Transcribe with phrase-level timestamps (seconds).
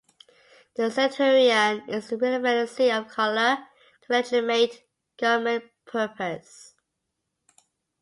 [0.77, 3.57] The criterion is the relevancy of color
[4.01, 4.81] to a legitimate
[5.15, 6.73] government purpose.